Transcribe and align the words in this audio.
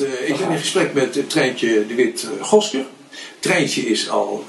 eh, 0.00 0.28
ik 0.28 0.36
ben 0.36 0.50
in 0.50 0.58
gesprek 0.58 0.94
met 0.94 1.14
het 1.14 1.30
Treintje 1.30 1.86
de 1.86 1.94
Wit 1.94 2.22
uh, 2.22 2.44
Gosker. 2.44 2.84
Treintje 3.38 3.82
is 3.82 4.10
al 4.10 4.44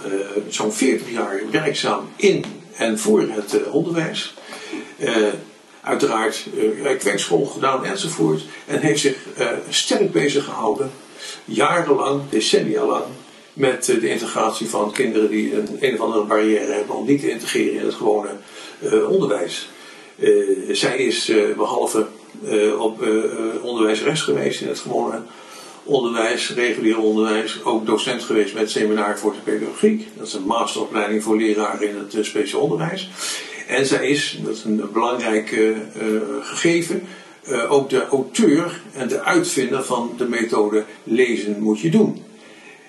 zo'n 0.49 0.73
40 0.73 1.11
jaar 1.11 1.41
werkzaam 1.51 2.09
in 2.15 2.45
en 2.75 2.99
voor 2.99 3.21
het 3.21 3.69
onderwijs. 3.69 4.33
uiteraard 5.81 6.45
werkschool 7.03 7.45
gedaan 7.45 7.85
enzovoort. 7.85 8.41
En 8.65 8.79
heeft 8.79 8.99
zich 8.99 9.15
sterk 9.69 10.11
bezig 10.11 10.43
gehouden, 10.43 10.91
jarenlang, 11.45 12.21
decennia 12.29 12.85
lang, 12.85 13.03
met 13.53 13.85
de 13.85 14.09
integratie 14.09 14.69
van 14.69 14.91
kinderen 14.91 15.29
die 15.29 15.55
een, 15.55 15.77
een 15.79 15.93
of 15.93 15.99
andere 15.99 16.25
barrière 16.25 16.71
hebben 16.71 16.95
om 16.95 17.05
niet 17.05 17.19
te 17.19 17.29
integreren 17.29 17.79
in 17.79 17.85
het 17.85 17.95
gewone 17.95 18.29
onderwijs. 19.07 19.69
zij 20.71 20.97
is 20.97 21.31
behalve 21.55 22.07
uh, 22.45 22.79
op 22.79 23.01
uh, 23.01 23.23
onderwijsrechts 23.61 24.21
geweest 24.21 24.61
in 24.61 24.67
het 24.67 24.79
gewone 24.79 25.21
onderwijs, 25.83 26.53
regulier 26.53 26.99
onderwijs. 26.99 27.63
Ook 27.63 27.85
docent 27.85 28.23
geweest 28.23 28.53
met 28.53 28.61
het 28.61 28.71
seminar 28.71 29.19
voor 29.19 29.31
de 29.33 29.51
pedagogiek. 29.51 30.07
Dat 30.17 30.27
is 30.27 30.33
een 30.33 30.45
masteropleiding 30.45 31.23
voor 31.23 31.37
leraren 31.37 31.89
in 31.89 31.95
het 31.97 32.25
speciaal 32.25 32.61
onderwijs. 32.61 33.09
En 33.67 33.85
zij 33.85 34.07
is, 34.09 34.39
dat 34.43 34.55
is 34.55 34.63
een 34.63 34.89
belangrijk 34.93 35.73
gegeven, 36.41 37.07
ook 37.69 37.89
de 37.89 38.05
auteur 38.05 38.81
en 38.93 39.07
de 39.07 39.21
uitvinder 39.21 39.83
van 39.83 40.13
de 40.17 40.27
methode 40.27 40.83
lezen 41.03 41.59
moet 41.59 41.79
je 41.79 41.89
doen. 41.89 42.23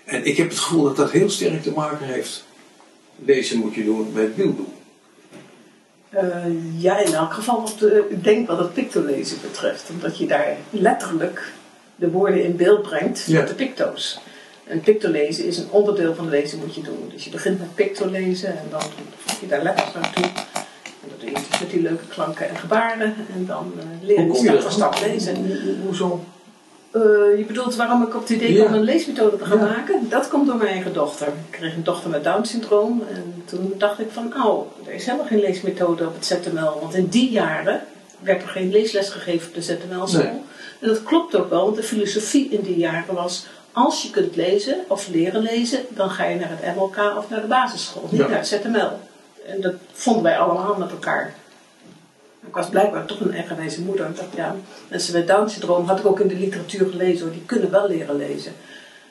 En 0.05 0.25
ik 0.25 0.37
heb 0.37 0.49
het 0.49 0.59
gevoel 0.59 0.85
dat 0.85 0.97
dat 0.97 1.11
heel 1.11 1.31
sterk 1.31 1.63
te 1.63 1.73
maken 1.73 2.07
heeft. 2.07 2.45
Lezen 3.25 3.59
moet 3.59 3.75
je 3.75 3.85
doen 3.85 4.13
met 4.13 4.37
doen. 4.37 4.67
Uh, 6.23 6.83
ja, 6.83 6.99
in 6.99 7.15
elk 7.15 7.33
geval 7.33 7.61
wat 7.61 7.77
de, 7.79 8.07
ik 8.09 8.25
denk 8.25 8.49
wat 8.49 8.59
het 8.59 8.73
pictolezen 8.73 9.39
betreft. 9.43 9.91
Omdat 9.91 10.19
je 10.19 10.27
daar 10.27 10.57
letterlijk 10.71 11.53
de 11.97 12.11
woorden 12.11 12.45
in 12.45 12.57
beeld 12.57 12.83
brengt 12.83 13.29
met 13.29 13.49
de 13.49 13.55
picto's. 13.55 14.21
En 14.67 14.81
pictolezen 14.81 15.45
is 15.45 15.59
een 15.59 15.71
onderdeel 15.71 16.15
van 16.15 16.29
lezen 16.29 16.59
moet 16.59 16.75
je 16.75 16.83
doen. 16.83 17.11
Dus 17.13 17.25
je 17.25 17.31
begint 17.31 17.59
met 17.59 17.75
pictolezen 17.75 18.49
en 18.49 18.67
dan 18.71 18.83
voeg 19.17 19.41
je 19.41 19.47
daar 19.47 19.63
letters 19.63 19.93
naartoe. 19.95 20.25
En 20.25 21.09
dat 21.09 21.21
doe 21.21 21.29
je 21.29 21.35
dus 21.35 21.61
met 21.61 21.71
die 21.71 21.83
leuke 21.83 22.07
klanken 22.09 22.49
en 22.49 22.57
gebaren. 22.57 23.15
En 23.35 23.47
dan 23.47 23.73
uh, 23.77 24.07
leer 24.09 24.27
je 24.27 24.35
stap 24.35 24.61
voor 24.61 24.71
stap 24.71 24.99
lezen. 25.01 25.37
Hoezo? 25.85 26.25
Uh, 26.97 27.39
je 27.39 27.45
bedoelt 27.47 27.77
waarom 27.77 28.03
ik 28.03 28.15
op 28.15 28.21
het 28.21 28.31
idee 28.31 28.55
kwam 28.55 28.75
een 28.75 28.83
leesmethode 28.83 29.37
te 29.37 29.45
gaan 29.45 29.59
maken? 29.59 30.09
Dat 30.09 30.29
komt 30.29 30.47
door 30.47 30.57
mijn 30.57 30.71
eigen 30.71 30.93
dochter. 30.93 31.27
Ik 31.27 31.51
kreeg 31.51 31.75
een 31.75 31.85
dochter 31.85 32.11
met 32.11 32.25
Down-syndroom. 32.25 33.03
En 33.11 33.43
toen 33.45 33.75
dacht 33.79 34.01
ik 34.01 34.11
van, 34.13 34.35
oh, 34.45 34.67
er 34.87 34.93
is 34.93 35.05
helemaal 35.05 35.27
geen 35.27 35.41
leesmethode 35.41 36.07
op 36.07 36.15
het 36.15 36.27
ZML. 36.27 36.79
Want 36.81 36.95
in 36.95 37.07
die 37.07 37.31
jaren 37.31 37.81
werd 38.21 38.43
er 38.43 38.49
geen 38.49 38.71
leesles 38.71 39.09
gegeven 39.09 39.49
op 39.49 39.55
de 39.55 39.63
ZML-school. 39.63 40.45
En 40.81 40.89
dat 40.89 41.03
klopt 41.03 41.37
ook 41.37 41.51
wel, 41.51 41.65
want 41.65 41.77
de 41.77 41.83
filosofie 41.83 42.49
in 42.49 42.61
die 42.61 42.77
jaren 42.77 43.15
was... 43.15 43.47
als 43.73 44.03
je 44.03 44.11
kunt 44.11 44.37
lezen 44.37 44.77
of 44.89 45.09
leren 45.09 45.43
lezen, 45.43 45.81
dan 45.89 46.11
ga 46.11 46.25
je 46.25 46.39
naar 46.39 46.51
het 46.51 46.77
MLK 46.77 46.97
of 47.19 47.31
naar 47.31 47.41
de 47.41 47.47
basisschool. 47.47 48.09
Niet 48.11 48.29
naar 48.29 48.39
het 48.39 48.47
ZML. 48.47 48.91
En 49.47 49.61
dat 49.61 49.75
vonden 49.93 50.23
wij 50.23 50.39
allemaal 50.39 50.75
met 50.79 50.91
elkaar. 50.91 51.35
Ik 52.47 52.55
was 52.55 52.69
blijkbaar 52.69 53.05
toch 53.05 53.21
een 53.21 53.35
eigenwijze 53.35 53.83
moeder. 53.83 54.09
Ik 54.09 54.17
dacht, 54.17 54.35
ja, 54.35 54.57
mensen 54.89 55.13
met 55.13 55.27
Down-syndroom 55.27 55.87
had 55.87 55.99
ik 55.99 56.07
ook 56.07 56.21
in 56.21 56.29
de 56.29 56.39
literatuur 56.39 56.91
gelezen, 56.91 57.25
hoor, 57.25 57.33
die 57.33 57.45
kunnen 57.47 57.71
wel 57.71 57.89
leren 57.89 58.17
lezen. 58.17 58.53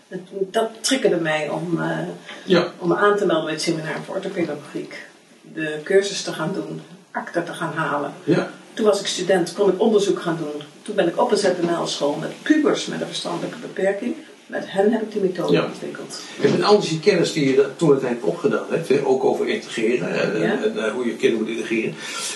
En 0.07 0.27
dat 0.51 0.69
triggerde 0.81 1.15
mij 1.15 1.49
om, 1.49 1.77
uh, 1.79 1.97
ja. 2.45 2.67
om 2.77 2.87
me 2.87 2.95
aan 2.95 3.17
te 3.17 3.25
melden 3.25 3.45
bij 3.45 3.53
het 3.53 3.61
seminar 3.61 4.01
voor 4.05 4.15
orthopedagogiek. 4.15 5.07
De 5.53 5.79
cursus 5.83 6.21
te 6.21 6.33
gaan 6.33 6.53
doen, 6.53 6.81
akte 7.11 7.43
te 7.43 7.53
gaan 7.53 7.73
halen. 7.73 8.13
Ja. 8.23 8.49
Toen 8.73 8.85
was 8.85 8.99
ik 8.99 9.07
student, 9.07 9.53
kon 9.53 9.69
ik 9.69 9.81
onderzoek 9.81 10.21
gaan 10.21 10.37
doen. 10.37 10.61
Toen 10.81 10.95
ben 10.95 11.07
ik 11.07 11.21
op 11.21 11.31
een 11.31 11.37
ZML-school 11.37 12.15
met 12.15 12.31
pubers 12.41 12.85
met 12.85 13.01
een 13.01 13.07
verstandelijke 13.07 13.57
beperking 13.57 14.15
met 14.53 14.63
hen 14.67 14.91
heb 14.91 15.01
ik 15.01 15.11
die 15.11 15.21
methode 15.21 15.53
ja. 15.53 15.65
ontwikkeld. 15.65 16.19
En 16.41 16.51
met 16.51 16.63
al 16.63 16.79
die 16.79 16.99
kennis 16.99 17.33
die 17.33 17.55
je 17.55 17.67
toen 17.75 17.89
het 17.89 17.99
tijd 17.99 18.21
opgedaan 18.21 18.65
hebt, 18.69 19.05
ook 19.05 19.23
over 19.23 19.47
integreren 19.47 20.21
en, 20.21 20.77
en, 20.77 20.91
hoe 20.91 21.05
je 21.05 21.15
kinderen 21.15 21.45
moet 21.45 21.55
integreren, 21.55 21.95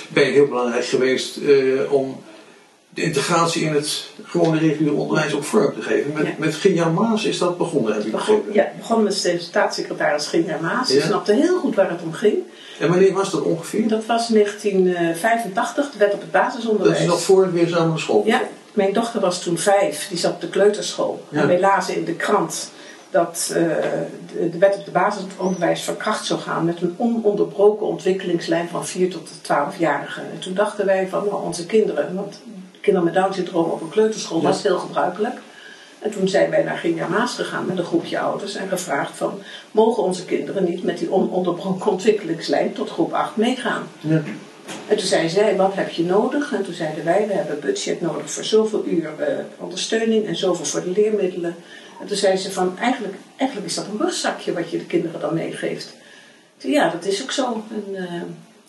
ben 0.09 0.25
je 0.25 0.31
heel 0.31 0.47
belangrijk 0.47 0.85
geweest 0.85 1.38
uh, 1.38 1.94
om 1.94 2.19
de 2.89 3.01
integratie 3.01 3.63
in 3.63 3.73
het 3.73 4.09
gewone 4.23 4.59
reguliere 4.59 4.95
onderwijs 4.95 5.33
ook 5.33 5.44
vorm 5.44 5.73
te 5.73 5.81
geven. 5.81 6.13
Met, 6.13 6.25
ja. 6.25 6.33
met 6.38 6.56
Ginja 6.56 6.89
Maas 6.89 7.25
is 7.25 7.38
dat 7.38 7.57
begonnen, 7.57 7.94
heb 7.94 8.03
ik 8.03 8.11
Begon, 8.11 8.41
Ja, 8.51 8.72
begon 8.77 9.03
met 9.03 9.22
de 9.22 9.39
staatssecretaris 9.39 10.27
Ginja 10.27 10.57
Maas. 10.61 10.89
Ze 10.89 11.01
snapte 11.01 11.33
heel 11.33 11.59
goed 11.59 11.75
waar 11.75 11.89
het 11.89 12.01
om 12.03 12.13
ging. 12.13 12.38
En 12.79 12.89
wanneer 12.89 13.13
was 13.13 13.31
dat 13.31 13.41
ongeveer? 13.41 13.88
Dat 13.88 14.06
was 14.06 14.27
1985, 14.27 15.91
de 15.91 15.97
wet 15.97 16.13
op 16.13 16.22
het 16.22 16.31
basisonderwijs. 16.31 16.97
Dat 16.97 17.07
is 17.07 17.13
nog 17.13 17.22
voor 17.22 17.44
het 17.44 17.53
weer 17.53 17.67
samen 17.67 18.00
school? 18.00 18.23
Ja, 18.25 18.41
mijn 18.77 18.93
dochter 18.93 19.21
was 19.21 19.43
toen 19.43 19.57
vijf, 19.57 20.07
die 20.07 20.17
zat 20.17 20.33
op 20.33 20.41
de 20.41 20.49
kleuterschool. 20.49 21.23
En 21.31 21.47
wij 21.47 21.59
lazen 21.59 21.95
in 21.95 22.05
de 22.05 22.15
krant 22.15 22.71
dat 23.09 23.47
uh, 23.51 23.57
de, 24.33 24.49
de, 24.49 24.57
wet 24.57 24.75
op 24.77 24.83
het 24.83 24.93
basisonderwijs 24.93 25.83
van 25.83 25.97
kracht 25.97 26.25
zou 26.25 26.39
gaan 26.39 26.65
met 26.65 26.81
een 26.81 26.95
ononderbroken 26.97 27.85
ontwikkelingslijn 27.85 28.67
van 28.69 28.85
4 28.85 29.09
tot 29.09 29.29
12-jarigen. 29.43 30.31
En 30.31 30.39
toen 30.39 30.53
dachten 30.53 30.85
wij 30.85 31.07
van 31.07 31.25
nou, 31.25 31.43
onze 31.43 31.65
kinderen, 31.65 32.15
want 32.15 32.41
kinderen 32.81 33.11
met 33.11 33.21
Down-syndroom 33.21 33.69
op 33.69 33.81
een 33.81 33.89
kleuterschool 33.89 34.41
was 34.41 34.63
heel 34.63 34.79
gebruikelijk. 34.79 35.39
En 35.99 36.11
toen 36.11 36.27
zijn 36.27 36.49
wij 36.49 36.63
naar 36.63 36.77
Ginja 36.77 37.07
Maas 37.07 37.35
gegaan 37.35 37.65
met 37.65 37.77
een 37.77 37.83
groepje 37.83 38.19
ouders 38.19 38.55
en 38.55 38.67
gevraagd 38.67 39.17
van 39.17 39.39
mogen 39.71 40.03
onze 40.03 40.25
kinderen 40.25 40.63
niet 40.63 40.83
met 40.83 40.97
die 40.97 41.11
ononderbroken 41.11 41.91
ontwikkelingslijn 41.91 42.73
tot 42.73 42.89
groep 42.89 43.13
8 43.13 43.35
meegaan. 43.35 43.88
Ja. 43.99 44.21
En 44.88 44.97
toen 44.97 45.07
zei 45.07 45.29
zij, 45.29 45.55
wat 45.55 45.73
heb 45.75 45.89
je 45.89 46.03
nodig? 46.03 46.53
En 46.53 46.63
toen 46.63 46.73
zeiden 46.73 47.05
wij, 47.05 47.28
we 47.28 47.33
hebben 47.33 47.59
budget 47.59 48.01
nodig 48.01 48.31
voor 48.31 48.44
zoveel 48.44 48.85
uur 48.85 49.09
uh, 49.19 49.25
ondersteuning 49.57 50.25
en 50.25 50.35
zoveel 50.35 50.66
voor 50.66 50.83
de 50.83 50.91
leermiddelen. 50.91 51.55
En 52.01 52.07
toen 52.07 52.17
zei 52.17 52.38
ze 52.38 52.51
van, 52.51 52.77
eigenlijk, 52.77 53.16
eigenlijk 53.38 53.69
is 53.69 53.75
dat 53.75 53.85
een 53.91 54.00
rugzakje 54.00 54.53
wat 54.53 54.69
je 54.69 54.77
de 54.77 54.85
kinderen 54.85 55.19
dan 55.19 55.33
meegeeft. 55.33 55.94
Toen, 56.57 56.72
ja, 56.72 56.89
dat 56.89 57.06
is 57.06 57.23
ook 57.23 57.31
zo. 57.31 57.63
En, 57.69 57.83
uh, 57.91 58.22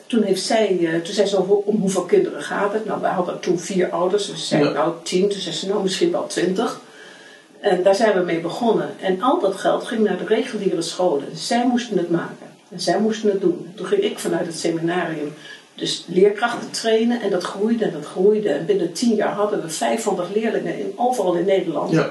toen 0.07 0.23
heeft 0.23 0.43
zij, 0.43 0.79
uh, 0.79 0.95
toen 1.01 1.15
zei 1.15 1.27
ze, 1.27 1.43
om 1.43 1.81
hoeveel 1.81 2.05
kinderen 2.05 2.43
gaat 2.43 2.73
het? 2.73 2.85
Nou, 2.85 3.01
wij 3.01 3.11
hadden 3.11 3.41
toen 3.41 3.59
vier 3.59 3.91
ouders, 3.91 4.27
dus 4.27 4.41
ze 4.41 4.47
zeiden 4.47 4.73
nou 4.73 4.95
tien. 5.03 5.29
Toen 5.29 5.41
zei 5.41 5.55
ze, 5.55 5.69
nou 5.69 5.83
misschien 5.83 6.11
wel 6.11 6.27
twintig. 6.27 6.81
En 7.61 7.83
daar 7.83 7.95
zijn 7.95 8.19
we 8.19 8.25
mee 8.25 8.41
begonnen. 8.41 8.91
En 9.01 9.23
al 9.23 9.41
dat 9.41 9.57
geld 9.57 9.85
ging 9.85 10.05
naar 10.05 10.19
de 10.19 10.25
reguliere 10.25 10.83
scholen. 10.83 11.37
zij 11.37 11.67
moesten 11.67 11.99
het 11.99 12.11
maken. 12.11 12.47
En 12.71 12.81
zij 12.81 13.01
moesten 13.01 13.31
het 13.31 13.41
doen. 13.41 13.73
Toen 13.75 13.87
ging 13.87 14.03
ik 14.03 14.19
vanuit 14.19 14.47
het 14.47 14.59
seminarium 14.59 15.35
dus 15.79 16.05
leerkrachten 16.07 16.71
trainen 16.71 17.21
en 17.21 17.31
dat 17.31 17.43
groeide 17.43 17.85
en 17.85 17.93
dat 17.93 18.07
groeide. 18.07 18.49
En 18.49 18.67
binnen 18.67 18.93
tien 18.93 19.15
jaar 19.15 19.33
hadden 19.33 19.63
we 19.63 19.69
500 19.69 20.35
leerlingen 20.35 20.79
in, 20.79 20.93
overal 20.97 21.35
in 21.35 21.45
Nederland 21.45 21.91
ja. 21.91 22.11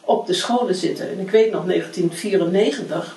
op 0.00 0.26
de 0.26 0.32
scholen 0.32 0.74
zitten. 0.74 1.10
En 1.10 1.18
ik 1.18 1.30
weet 1.30 1.52
nog 1.52 1.64
1994 1.64 3.16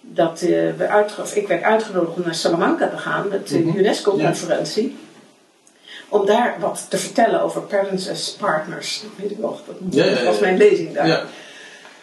dat 0.00 0.42
uh, 0.42 0.50
we 0.76 0.88
uitge- 0.88 1.40
ik 1.40 1.48
werd 1.48 1.62
uitgenodigd 1.62 2.16
om 2.16 2.22
naar 2.24 2.34
Salamanca 2.34 2.88
te 2.88 2.96
gaan 2.96 3.28
met 3.28 3.48
de 3.48 3.58
mhm. 3.58 3.78
UNESCO-conferentie. 3.78 4.96
Om 6.08 6.26
daar 6.26 6.56
wat 6.60 6.86
te 6.88 6.98
vertellen 6.98 7.42
over 7.42 7.62
Parents 7.62 8.08
as 8.08 8.36
Partners. 8.38 9.00
Dat 9.02 9.10
weet 9.16 9.30
ik 9.30 9.38
nog, 9.38 9.62
dat 9.78 10.22
was 10.22 10.38
mijn 10.38 10.56
lezing 10.56 10.94
daar. 10.94 11.24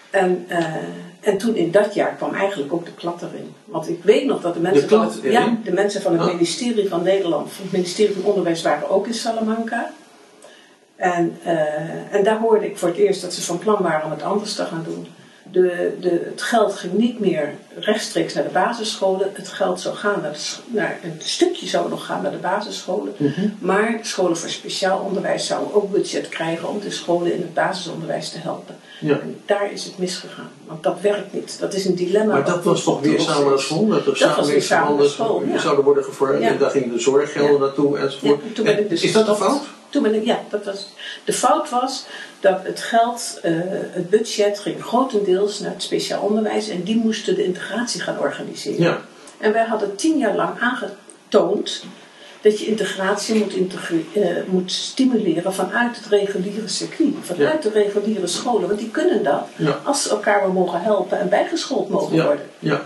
En, 0.10 0.46
uh, 0.50 0.76
en 1.22 1.38
toen 1.38 1.56
in 1.56 1.72
dat 1.72 1.94
jaar 1.94 2.16
kwam 2.16 2.34
eigenlijk 2.34 2.74
ook 2.74 2.86
de 2.86 2.94
klad 2.94 3.22
erin. 3.22 3.54
Want 3.66 3.90
ik 3.90 4.04
weet 4.04 4.26
nog 4.26 4.42
dat 4.42 4.54
de 4.54 4.60
mensen, 4.60 4.82
de 4.82 4.96
van, 4.96 5.06
het, 5.06 5.20
ja, 5.24 5.58
de 5.64 5.72
mensen 5.72 6.02
van 6.02 6.12
het 6.12 6.22
ah. 6.22 6.34
ministerie 6.34 6.90
van 6.90 7.04
Nederland, 7.04 7.52
van 7.52 7.64
het 7.64 7.72
ministerie 7.72 8.16
van 8.16 8.24
Onderwijs, 8.24 8.62
waren 8.62 8.90
ook 8.90 9.08
in 9.08 9.14
Salamanca. 9.14 9.92
En, 10.96 11.38
uh, 11.46 12.14
en 12.14 12.24
daar 12.24 12.40
hoorde 12.40 12.66
ik 12.66 12.78
voor 12.78 12.88
het 12.88 12.98
eerst 12.98 13.22
dat 13.22 13.34
ze 13.34 13.42
van 13.42 13.58
plan 13.58 13.82
waren 13.82 14.06
om 14.06 14.12
het 14.12 14.24
anders 14.24 14.56
te 14.56 14.66
gaan 14.66 14.84
doen. 14.84 15.08
De, 15.52 15.98
de, 16.00 16.22
het 16.30 16.42
geld 16.42 16.74
ging 16.74 16.94
niet 16.94 17.20
meer 17.20 17.54
rechtstreeks 17.80 18.34
naar 18.34 18.44
de 18.44 18.50
basisscholen. 18.50 19.32
Het 19.34 19.48
geld 19.48 19.80
zou 19.80 19.96
gaan 19.96 20.22
naar, 20.22 20.38
naar 20.68 21.00
een 21.04 21.16
stukje 21.18 21.68
zou 21.68 21.90
nog 21.90 22.06
gaan 22.06 22.22
naar 22.22 22.32
de 22.32 22.38
basisscholen. 22.38 23.14
Mm 23.18 23.34
-hmm. 23.36 23.58
Maar 23.60 24.00
scholen 24.02 24.38
voor 24.38 24.50
speciaal 24.50 25.00
onderwijs 25.00 25.48
zouden 25.48 25.74
ook 25.74 25.92
budget 25.92 26.30
krijgen 26.30 26.70
om 26.70 26.80
de 26.80 26.92
scholen 26.92 27.34
in 27.34 27.42
het 27.42 27.54
basisonderwijs 27.54 28.30
te 28.30 28.38
helpen. 28.38 28.76
Ja. 29.00 29.20
En 29.20 29.42
daar 29.46 29.72
is 29.72 29.84
het 29.84 29.98
misgegaan. 29.98 30.50
Want 30.68 30.84
dat 30.84 31.02
werkt 31.02 31.34
niet. 31.34 31.58
Dat 31.60 31.74
is 31.74 31.86
een 31.86 31.96
dilemma. 31.96 32.34
Maar 32.34 32.46
dat 32.46 32.64
was 32.64 32.84
toch 32.84 33.02
weer 33.02 33.20
samen 33.20 33.50
naar 33.50 33.60
school? 33.60 33.88
Dat, 33.88 34.06
dat 34.06 34.18
samen 34.18 34.36
was 34.36 34.50
weer 34.50 34.62
samen 34.62 34.98
naar 34.98 35.08
school. 35.08 35.44
Ja. 35.46 35.58
zouden 35.58 35.84
worden 35.84 36.04
gevormd. 36.04 36.42
En 36.42 36.58
daar 36.58 36.72
gingen 36.72 36.92
de 36.92 37.00
zorggelden 37.00 37.60
naartoe 37.60 37.98
enzovoort. 37.98 38.42
En 38.64 38.88
dus 38.88 39.04
is 39.04 39.12
dat 39.12 39.26
de 39.26 39.36
fout? 39.36 39.64
Toen 39.92 40.04
ben 40.04 40.14
ik, 40.14 40.26
ja, 40.26 40.40
dat 40.50 40.66
was, 40.66 40.88
de 41.24 41.34
fout 41.34 41.70
was 41.70 42.06
dat 42.40 42.64
het 42.64 42.80
geld, 42.80 43.40
uh, 43.44 43.52
het 43.92 44.10
budget 44.10 44.60
ging 44.60 44.84
grotendeels 44.84 45.60
naar 45.60 45.72
het 45.72 45.84
speciaal 45.84 46.22
onderwijs 46.22 46.70
en 46.70 46.84
die 46.84 46.96
moesten 46.96 47.36
de 47.36 47.44
integratie 47.44 48.02
gaan 48.02 48.20
organiseren. 48.20 48.84
Ja. 48.84 49.02
En 49.38 49.54
wij 49.54 49.66
hadden 49.66 49.96
tien 49.96 50.18
jaar 50.18 50.36
lang 50.36 50.60
aangetoond 50.60 51.84
dat 52.42 52.60
je 52.60 52.66
integratie 52.66 53.36
moet, 53.36 53.56
uh, 54.14 54.28
moet 54.48 54.72
stimuleren 54.72 55.54
vanuit 55.54 55.96
het 55.96 56.06
reguliere 56.06 56.68
circuit, 56.68 57.14
vanuit 57.22 57.62
de 57.62 57.70
reguliere 57.70 58.28
scholen, 58.28 58.68
want 58.68 58.80
die 58.80 58.92
kunnen 58.92 59.24
dat 59.24 59.48
ja. 59.56 59.80
als 59.84 60.04
ze 60.04 60.10
elkaar 60.10 60.42
wel 60.42 60.52
mogen 60.52 60.82
helpen 60.82 61.20
en 61.20 61.30
bijgeschoold 61.30 61.90
mogen 61.90 62.24
worden. 62.24 62.50
Ja. 62.60 62.86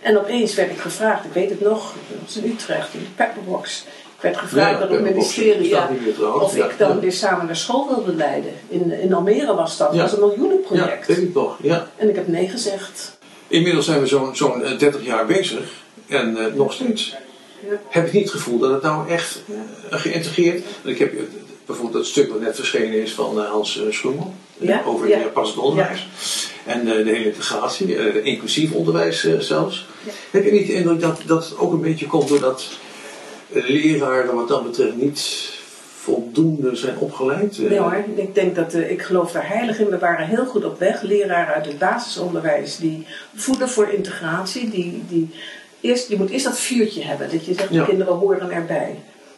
En 0.00 0.18
opeens 0.18 0.54
werd 0.54 0.70
ik 0.70 0.78
gevraagd, 0.78 1.24
ik 1.24 1.32
weet 1.32 1.50
het 1.50 1.60
nog, 1.60 1.94
dat 2.10 2.18
was 2.24 2.36
in 2.36 2.50
Utrecht, 2.50 2.94
in 2.94 3.00
de 3.00 3.06
Pepperbox 3.14 3.84
Ik 4.16 4.22
werd 4.22 4.36
gevraagd 4.36 4.80
door 4.80 4.90
het 4.90 5.00
ministerie 5.00 5.68
ja, 5.68 5.90
of 6.40 6.56
ik 6.56 6.78
dan 6.78 7.00
weer 7.00 7.12
samen 7.12 7.46
naar 7.46 7.56
school 7.56 7.88
wilde 7.88 8.14
leiden. 8.14 8.52
In, 8.68 9.00
in 9.00 9.14
Almere 9.14 9.54
was 9.54 9.76
dat. 9.76 9.92
Dat 9.92 10.00
was 10.00 10.12
een 10.12 10.18
miljoenenproject. 10.18 11.06
Ja, 11.06 11.14
weet 11.14 11.24
ik 11.24 11.32
toch. 11.32 11.58
Ja. 11.62 11.88
En 11.96 12.08
ik 12.08 12.14
heb 12.14 12.28
nee 12.28 12.48
gezegd. 12.48 13.18
Inmiddels 13.48 13.84
zijn 13.84 14.00
we 14.00 14.06
zo'n 14.06 14.36
zo'n 14.36 14.62
30 14.78 15.04
jaar 15.04 15.26
bezig 15.26 15.70
en 16.06 16.36
uh, 16.36 16.54
nog 16.54 16.72
steeds 16.72 17.14
heb 17.88 18.06
ik 18.06 18.12
niet 18.12 18.22
het 18.22 18.32
gevoel 18.32 18.58
dat 18.58 18.70
het 18.70 18.82
nou 18.82 19.08
echt 19.08 19.42
uh, 19.46 19.58
geïntegreerd 19.90 20.64
Ik 20.82 20.98
heb 20.98 21.12
bijvoorbeeld 21.66 21.96
dat 21.96 22.06
stuk 22.06 22.30
wat 22.30 22.40
net 22.40 22.54
verschenen 22.54 23.02
is 23.02 23.12
van 23.12 23.38
uh, 23.38 23.50
Hans 23.50 23.80
Schoemel 23.90 24.34
ja? 24.58 24.82
over 24.86 25.08
het 25.08 25.32
passend 25.32 25.58
onderwijs 25.58 26.06
en 26.64 26.84
de 26.84 26.92
hele 26.92 27.24
integratie, 27.24 28.22
inclusief 28.22 28.72
onderwijs 28.72 29.26
zelfs. 29.38 29.86
Heb 30.30 30.44
je 30.44 30.52
niet 30.52 30.66
de 30.66 30.72
indruk 30.72 31.00
dat 31.00 31.20
dat 31.26 31.54
ook 31.58 31.72
een 31.72 31.80
beetje 31.80 32.06
komt 32.06 32.28
doordat 32.28 32.68
leraren 33.48 34.34
wat 34.34 34.48
dat 34.48 34.62
betreft 34.64 34.96
niet 34.96 35.50
voldoende 36.00 36.76
zijn 36.76 36.98
opgeleid? 36.98 37.58
Nee 37.58 37.78
hoor, 37.78 38.04
ik 38.16 38.34
denk 38.34 38.54
dat, 38.54 38.74
uh, 38.74 38.90
ik 38.90 39.02
geloof 39.02 39.32
daar 39.32 39.48
heilig 39.48 39.78
in. 39.78 39.88
We 39.88 39.98
waren 39.98 40.26
heel 40.26 40.46
goed 40.46 40.64
op 40.64 40.78
weg. 40.78 41.02
Leraren 41.02 41.54
uit 41.54 41.66
het 41.66 41.78
basisonderwijs 41.78 42.76
die 42.76 43.06
voeden 43.34 43.68
voor 43.68 43.88
integratie. 43.88 44.70
Die, 44.70 45.02
die 45.08 45.28
eerst, 45.80 46.08
je 46.08 46.16
moet 46.16 46.30
eerst 46.30 46.44
dat 46.44 46.58
vuurtje 46.58 47.02
hebben. 47.02 47.30
Dat 47.30 47.44
je 47.44 47.54
zegt, 47.54 47.70
Ja. 47.70 47.80
de 47.80 47.88
kinderen 47.88 48.14
horen 48.14 48.50
erbij. 48.50 48.94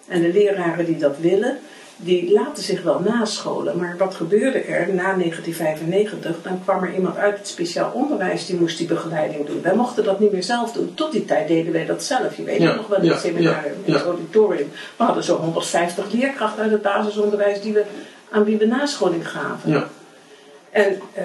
En 0.08 0.20
de 0.22 0.32
leraren 0.32 0.84
die 0.84 0.96
dat 0.96 1.16
willen, 1.20 1.58
die 2.00 2.32
laten 2.32 2.62
zich 2.62 2.82
wel 2.82 3.00
nascholen. 3.04 3.78
Maar 3.78 3.94
wat 3.98 4.14
gebeurde 4.14 4.58
er 4.58 4.94
na 4.94 5.14
1995? 5.14 6.36
Dan 6.42 6.60
kwam 6.64 6.82
er 6.82 6.94
iemand 6.94 7.16
uit 7.16 7.38
het 7.38 7.48
speciaal 7.48 7.90
onderwijs 7.94 8.46
die 8.46 8.56
moest 8.56 8.78
die 8.78 8.86
begeleiding 8.86 9.46
doen. 9.46 9.62
Wij 9.62 9.74
mochten 9.74 10.04
dat 10.04 10.20
niet 10.20 10.32
meer 10.32 10.42
zelf 10.42 10.72
doen. 10.72 10.92
Tot 10.94 11.12
die 11.12 11.24
tijd 11.24 11.48
deden 11.48 11.72
wij 11.72 11.86
dat 11.86 12.02
zelf. 12.02 12.36
Je 12.36 12.42
weet 12.42 12.60
Ja, 12.60 12.74
nog 12.74 12.86
wel 12.86 12.98
in 12.98 13.04
ja, 13.04 13.12
het 13.12 13.20
seminarium, 13.20 13.74
in 13.84 13.92
het 13.92 14.02
auditorium. 14.02 14.68
We 14.96 15.04
hadden 15.04 15.24
zo'n 15.24 15.36
150 15.36 16.12
leerkrachten 16.12 16.62
uit 16.62 16.70
het 16.72 16.82
basisonderwijs 16.82 17.60
die 17.60 17.72
we, 17.72 17.84
aan 18.30 18.44
wie 18.44 18.56
we 18.56 18.66
nascholing 18.66 19.28
gaven. 19.30 19.70
Ja. 19.70 19.88
En 20.70 21.00
eh, 21.14 21.22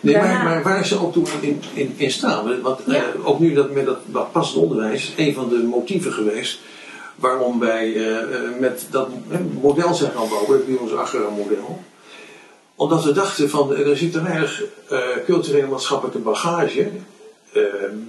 Nee, 0.00 0.14
daarna- 0.14 0.32
maar, 0.32 0.44
maar 0.44 0.62
waar 0.62 0.80
is 0.80 0.88
ze 0.88 0.98
ook 1.00 1.12
toe 1.12 1.26
in, 1.40 1.62
in, 1.74 1.94
in 1.96 2.10
staan? 2.10 2.60
Want 2.62 2.80
Ja. 2.86 3.02
ook 3.24 3.38
nu 3.38 3.54
dat 3.54 3.70
met 3.70 3.86
dat, 4.06 4.32
passend 4.32 4.62
onderwijs 4.62 5.12
een 5.16 5.34
van 5.34 5.48
de 5.48 5.56
motieven 5.56 6.12
geweest 6.12 6.58
waarom 7.20 7.58
wij 7.58 7.94
eh, 7.96 8.18
eh, 8.18 8.58
met 8.58 8.86
dat 8.90 9.08
model 9.60 9.94
zijn 9.94 10.12
gaan 10.12 10.28
bouwen, 10.28 10.56
het 10.56 10.66
Bios 10.66 10.94
Agra 10.94 11.28
model. 11.28 11.82
Omdat 12.74 13.04
we 13.04 13.12
dachten 13.12 13.50
van 13.50 13.74
eh, 13.74 13.88
er 13.88 13.96
zit 13.96 14.14
er 14.14 14.22
weinig 14.22 14.62
eh, 14.88 14.98
culturele 15.24 15.62
en 15.62 15.68
maatschappelijke 15.68 16.18
bagage 16.18 16.88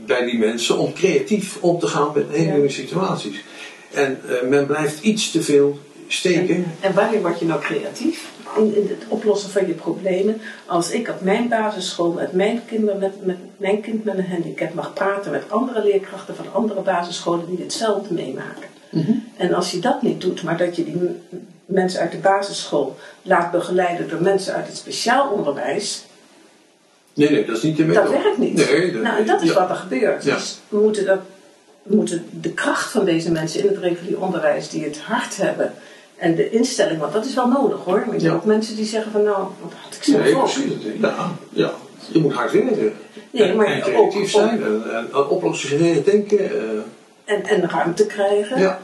bij 0.05 0.25
die 0.25 0.37
mensen 0.37 0.77
om 0.77 0.93
creatief 0.93 1.57
om 1.61 1.79
te 1.79 1.87
gaan 1.87 2.11
met 2.13 2.25
hele 2.29 2.51
nieuwe 2.51 2.69
situaties. 2.69 3.43
En 3.91 4.21
men 4.49 4.65
blijft 4.65 5.01
iets 5.01 5.31
te 5.31 5.43
veel 5.43 5.79
steken. 6.07 6.55
En, 6.55 6.75
en 6.79 6.93
wanneer 6.93 7.21
word 7.21 7.39
je 7.39 7.45
nou 7.45 7.61
creatief? 7.61 8.29
In, 8.57 8.75
in 8.75 8.87
het 8.87 9.03
oplossen 9.07 9.49
van 9.49 9.67
je 9.67 9.73
problemen. 9.73 10.41
Als 10.65 10.91
ik 10.91 11.09
op 11.09 11.21
mijn 11.21 11.49
basisschool 11.49 12.11
met 12.11 12.31
mijn, 12.33 12.61
kinderen, 12.67 12.99
met, 12.99 13.25
met 13.25 13.37
mijn 13.57 13.81
kind 13.81 14.03
met 14.03 14.17
een 14.17 14.29
handicap 14.29 14.73
mag 14.73 14.93
praten 14.93 15.31
met 15.31 15.43
andere 15.47 15.83
leerkrachten 15.83 16.35
van 16.35 16.45
andere 16.51 16.81
basisscholen 16.81 17.45
die 17.49 17.63
hetzelfde 17.63 18.13
meemaken. 18.13 18.70
En 19.37 19.53
als 19.53 19.71
je 19.71 19.79
dat 19.79 20.01
niet 20.01 20.21
doet, 20.21 20.43
maar 20.43 20.57
dat 20.57 20.75
je 20.75 20.83
die 20.83 20.95
mensen 21.65 21.99
uit 21.99 22.11
de 22.11 22.17
basisschool 22.17 22.95
laat 23.21 23.51
begeleiden 23.51 24.09
door 24.09 24.21
mensen 24.21 24.53
uit 24.53 24.67
het 24.67 24.77
speciaal 24.77 25.29
onderwijs, 25.29 26.05
Nee, 27.13 27.29
nee, 27.29 27.45
dat 27.45 27.57
is 27.57 27.63
niet 27.63 27.77
de 27.77 27.85
dat 27.85 27.95
methode. 28.03 28.23
werkt 28.23 28.37
niet. 28.37 28.55
Nee, 28.55 28.91
nou, 28.91 29.17
en 29.17 29.25
dat 29.25 29.41
is 29.41 29.47
ja. 29.47 29.53
wat 29.53 29.69
er 29.69 29.75
gebeurt. 29.75 30.23
Ja. 30.23 30.35
Dus 30.35 30.59
we 30.69 30.77
moeten, 30.79 31.05
dat, 31.05 31.19
we 31.83 31.95
moeten 31.95 32.25
de 32.41 32.51
kracht 32.53 32.91
van 32.91 33.05
deze 33.05 33.31
mensen 33.31 33.59
in 33.59 33.67
het 33.67 33.77
regulier 33.77 34.21
onderwijs, 34.21 34.69
die 34.69 34.83
het 34.83 34.99
hart 34.99 35.37
hebben, 35.37 35.73
en 36.17 36.35
de 36.35 36.49
instelling, 36.49 36.99
want 36.99 37.13
dat 37.13 37.25
is 37.25 37.33
wel 37.33 37.47
nodig 37.47 37.79
hoor. 37.83 38.03
Hebt 38.09 38.21
Ja. 38.21 38.33
ook 38.33 38.45
mensen 38.45 38.75
die 38.75 38.85
zeggen 38.85 39.11
van 39.11 39.23
nou, 39.23 39.37
wat 39.61 39.71
had 39.83 39.95
ik 39.95 40.03
zelf 40.03 40.21
Nee, 40.23 40.35
ook. 40.35 40.43
precies. 40.43 40.71
Ja, 41.01 41.31
ja. 41.49 41.71
Je 42.11 42.19
moet 42.19 42.33
hard 42.33 42.51
werken. 42.51 42.93
Nee, 43.31 43.43
en, 43.49 43.55
maar 43.55 43.65
en 43.65 43.81
creatief 43.81 44.21
ook- 44.21 44.27
zijn 44.41 44.63
en, 44.63 44.83
en 44.95 45.27
oplossingsgericht 45.27 46.05
denken. 46.05 46.39
En, 47.31 47.45
en 47.45 47.69
ruimte 47.69 48.05
krijgen. 48.05 48.59
ja. 48.59 48.79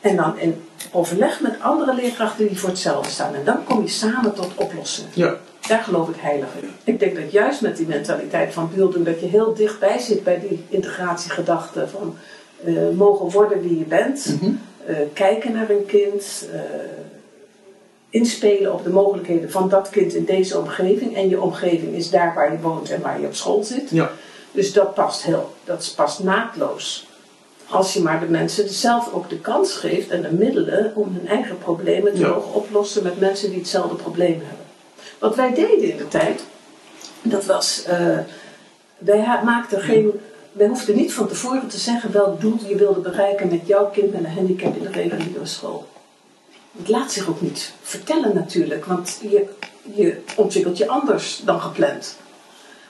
En 0.00 0.16
dan 0.16 0.38
in 0.38 0.62
overleg 0.92 1.40
met 1.40 1.54
andere 1.60 1.94
leerkrachten 1.94 2.48
die 2.48 2.58
voor 2.58 2.68
hetzelfde 2.68 3.10
staan. 3.10 3.34
En 3.34 3.44
dan 3.44 3.64
kom 3.64 3.82
je 3.82 3.88
samen 3.88 4.34
tot 4.34 4.50
oplossingen. 4.54 5.10
Ja. 5.14 5.34
Daar 5.68 5.82
geloof 5.82 6.08
ik 6.08 6.14
heilig 6.18 6.48
in. 6.60 6.70
Ik 6.84 6.98
denk 7.00 7.14
dat 7.16 7.32
juist 7.32 7.60
met 7.60 7.76
die 7.76 7.86
mentaliteit 7.86 8.52
van 8.52 8.70
Building 8.74 9.04
dat 9.04 9.20
je 9.20 9.26
heel 9.26 9.54
dichtbij 9.54 9.98
zit 9.98 10.24
bij 10.24 10.40
die 10.48 10.64
integratiegedachte 10.68 11.88
van 11.88 12.16
eh, 12.64 12.72
mogen 12.94 13.30
worden 13.30 13.60
wie 13.62 13.78
je 13.78 13.84
bent, 13.84 14.36
Mhm. 14.40 14.50
eh, 14.86 14.96
kijken 15.12 15.52
naar 15.52 15.70
een 15.70 15.86
kind, 15.86 16.48
eh, 16.52 16.60
inspelen 18.10 18.72
op 18.72 18.84
de 18.84 18.90
mogelijkheden 18.90 19.50
van 19.50 19.68
dat 19.68 19.90
kind 19.90 20.14
in 20.14 20.24
deze 20.24 20.58
omgeving. 20.58 21.16
En 21.16 21.28
je 21.28 21.40
omgeving 21.40 21.94
is 21.94 22.10
daar 22.10 22.34
waar 22.34 22.52
je 22.52 22.58
woont 22.60 22.90
en 22.90 23.00
waar 23.00 23.20
je 23.20 23.26
op 23.26 23.34
school 23.34 23.64
zit. 23.64 23.90
Ja. 23.90 24.10
Dus 24.52 24.72
dat 24.72 24.94
past 24.94 25.22
heel, 25.22 25.54
dat 25.64 25.92
past 25.96 26.22
naadloos. 26.22 27.06
Als 27.70 27.92
je 27.92 28.00
maar 28.02 28.20
de 28.20 28.26
mensen 28.26 28.68
zelf 28.68 29.12
ook 29.12 29.28
de 29.28 29.38
kans 29.40 29.72
geeft 29.72 30.10
en 30.10 30.22
de 30.22 30.32
middelen 30.32 30.92
om 30.94 31.12
hun 31.14 31.28
eigen 31.28 31.58
problemen 31.58 32.14
te 32.14 32.18
Ja. 32.20 32.28
mogen 32.28 32.54
oplossen 32.54 33.02
met 33.02 33.20
mensen 33.20 33.48
die 33.50 33.58
hetzelfde 33.58 33.94
probleem 33.94 34.40
hebben. 34.46 34.66
Wat 35.18 35.36
wij 35.36 35.54
deden 35.54 35.90
in 35.90 35.96
de 35.96 36.08
tijd, 36.08 36.42
dat 37.22 37.44
was, 37.44 37.82
eh, 37.86 38.18
wij 38.98 39.40
maakten 39.44 39.80
geen, 39.80 40.20
wij 40.52 40.66
hoefden 40.68 40.96
niet 40.96 41.12
van 41.12 41.28
tevoren 41.28 41.68
te 41.68 41.78
zeggen 41.78 42.12
welk 42.12 42.40
doel 42.40 42.58
je 42.68 42.76
wilde 42.76 43.00
bereiken 43.00 43.48
met 43.48 43.66
jouw 43.66 43.90
kind 43.90 44.12
met 44.12 44.24
een 44.24 44.30
handicap 44.32 44.76
in 44.76 44.82
de 44.82 44.90
reguliere 44.90 45.46
school. 45.46 45.86
Het 46.78 46.88
laat 46.88 47.12
zich 47.12 47.28
ook 47.28 47.40
niet 47.40 47.72
vertellen 47.82 48.34
natuurlijk, 48.34 48.84
want 48.84 49.18
je, 49.30 49.48
je 49.94 50.20
ontwikkelt 50.36 50.78
je 50.78 50.88
anders 50.88 51.40
dan 51.44 51.60
gepland. 51.60 52.16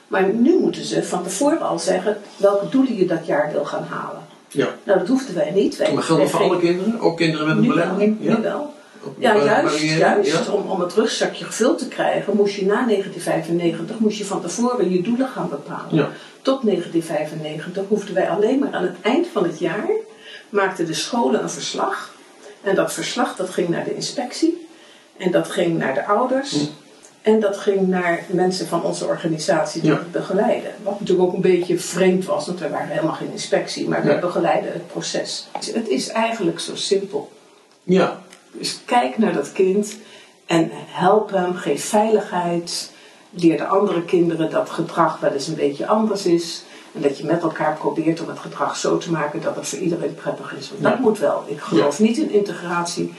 Maar 0.07 0.33
nu 0.33 0.59
moeten 0.59 0.85
ze 0.85 1.03
van 1.03 1.23
tevoren 1.23 1.61
al 1.61 1.79
zeggen 1.79 2.17
welke 2.37 2.69
doelen 2.69 2.95
je 2.95 3.05
dat 3.05 3.25
jaar 3.25 3.51
wil 3.51 3.65
gaan 3.65 3.83
halen. 3.83 4.27
Ja. 4.49 4.75
Nou, 4.83 4.99
dat 4.99 5.07
hoefden 5.07 5.35
wij 5.35 5.51
niet. 5.51 5.77
Wij, 5.77 5.93
Maar 5.93 6.03
geldt 6.03 6.21
dat 6.21 6.31
voor 6.31 6.41
alle 6.41 6.59
kinderen? 6.59 6.99
Ook 6.99 7.17
kinderen 7.17 7.47
met 7.47 7.55
een 7.55 7.61
nu 7.61 7.67
wel, 7.67 7.77
belemmering? 7.77 8.19
nu 8.19 8.35
wel. 8.41 8.73
Ja, 9.17 9.35
juist. 9.35 9.79
juist. 9.81 10.45
Ja? 10.45 10.53
Om, 10.53 10.69
om 10.69 10.79
het 10.79 10.93
rugzakje 10.93 11.45
gevuld 11.45 11.77
te 11.77 11.87
krijgen, 11.87 12.35
moest 12.35 12.55
je 12.55 12.65
na 12.65 12.85
1995 12.85 13.99
moest 13.99 14.17
je 14.17 14.25
van 14.25 14.41
tevoren 14.41 14.91
je 14.91 15.01
doelen 15.01 15.27
gaan 15.27 15.49
bepalen. 15.49 15.95
Ja. 15.95 16.09
Tot 16.41 16.61
1995 16.63 17.83
hoefden 17.87 18.13
wij 18.15 18.29
alleen 18.29 18.59
maar 18.59 18.71
aan 18.71 18.83
het 18.83 18.95
eind 19.01 19.27
van 19.27 19.43
het 19.43 19.59
jaar 19.59 19.89
maakten 20.49 20.85
de 20.85 20.93
scholen 20.93 21.43
een 21.43 21.49
verslag. 21.49 22.13
En 22.61 22.75
dat 22.75 22.93
verslag 22.93 23.35
dat 23.35 23.49
ging 23.49 23.69
naar 23.69 23.83
de 23.83 23.95
inspectie. 23.95 24.67
En 25.17 25.31
dat 25.31 25.51
ging 25.51 25.77
naar 25.77 25.93
de 25.93 26.05
ouders. 26.05 26.69
En 27.21 27.39
dat 27.39 27.57
ging 27.57 27.87
naar 27.87 28.23
mensen 28.27 28.67
van 28.67 28.83
onze 28.83 29.05
organisatie 29.05 29.81
die 29.81 29.91
Ja. 29.91 29.97
het 29.97 30.11
begeleiden. 30.11 30.71
Wat 30.83 30.99
natuurlijk 30.99 31.27
ook 31.27 31.33
een 31.35 31.41
beetje 31.41 31.79
vreemd 31.79 32.25
was, 32.25 32.45
want 32.47 32.59
we 32.59 32.69
waren 32.69 32.87
helemaal 32.87 33.13
geen 33.13 33.31
inspectie. 33.31 33.89
Maar 33.89 34.03
we 34.03 34.11
Ja. 34.11 34.19
begeleiden 34.19 34.71
het 34.73 34.87
proces. 34.87 35.47
Dus 35.57 35.73
het 35.73 35.87
is 35.87 36.07
eigenlijk 36.07 36.59
zo 36.59 36.75
simpel. 36.75 37.31
Ja. 37.83 38.19
Dus 38.51 38.79
kijk 38.85 39.17
naar 39.17 39.33
dat 39.33 39.51
kind 39.51 39.95
en 40.45 40.69
help 40.73 41.31
hem, 41.31 41.53
geef 41.55 41.85
veiligheid. 41.85 42.91
Leer 43.29 43.57
de 43.57 43.65
andere 43.65 44.03
kinderen 44.05 44.49
dat 44.49 44.69
gedrag 44.69 45.19
wel 45.19 45.31
eens 45.31 45.47
een 45.47 45.55
beetje 45.55 45.87
anders 45.87 46.25
is. 46.25 46.63
En 46.93 47.01
dat 47.01 47.17
je 47.17 47.25
met 47.25 47.41
elkaar 47.41 47.77
probeert 47.77 48.21
om 48.21 48.27
het 48.27 48.39
gedrag 48.39 48.77
zo 48.77 48.97
te 48.97 49.11
maken 49.11 49.41
dat 49.41 49.55
het 49.55 49.67
voor 49.67 49.77
iedereen 49.79 50.15
prettig 50.15 50.53
is. 50.57 50.69
Want 50.69 50.83
dat 50.83 50.99
moet 50.99 51.19
wel. 51.19 51.43
Ik 51.47 51.59
geloof 51.59 51.99
niet 51.99 52.17
in 52.17 52.31
integratie 52.31 53.13